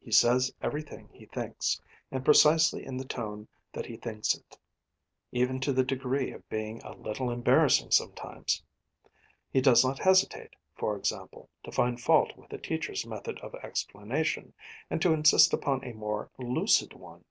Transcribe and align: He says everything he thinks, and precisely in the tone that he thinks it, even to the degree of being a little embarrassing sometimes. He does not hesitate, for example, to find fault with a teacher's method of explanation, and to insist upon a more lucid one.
He 0.00 0.12
says 0.12 0.50
everything 0.62 1.10
he 1.12 1.26
thinks, 1.26 1.78
and 2.10 2.24
precisely 2.24 2.86
in 2.86 2.96
the 2.96 3.04
tone 3.04 3.46
that 3.70 3.84
he 3.84 3.98
thinks 3.98 4.34
it, 4.34 4.56
even 5.30 5.60
to 5.60 5.74
the 5.74 5.84
degree 5.84 6.30
of 6.32 6.48
being 6.48 6.80
a 6.80 6.96
little 6.96 7.30
embarrassing 7.30 7.90
sometimes. 7.90 8.62
He 9.50 9.60
does 9.60 9.84
not 9.84 9.98
hesitate, 9.98 10.56
for 10.74 10.96
example, 10.96 11.50
to 11.64 11.70
find 11.70 12.00
fault 12.00 12.34
with 12.34 12.50
a 12.54 12.58
teacher's 12.58 13.04
method 13.06 13.38
of 13.40 13.54
explanation, 13.56 14.54
and 14.88 15.02
to 15.02 15.12
insist 15.12 15.52
upon 15.52 15.84
a 15.84 15.92
more 15.92 16.30
lucid 16.38 16.94
one. 16.94 17.26